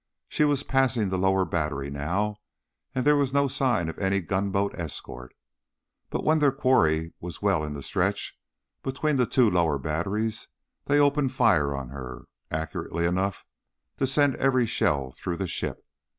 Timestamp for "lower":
1.19-1.45, 9.47-9.77